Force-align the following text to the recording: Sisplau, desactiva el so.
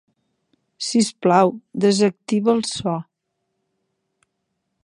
Sisplau, 0.85 1.53
desactiva 1.85 2.57
el 2.57 2.65
so. 2.71 2.97